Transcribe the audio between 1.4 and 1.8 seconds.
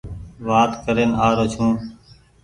ڇون۔